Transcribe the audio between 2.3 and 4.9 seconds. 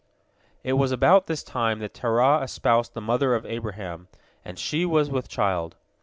espoused the mother of Abraham, and she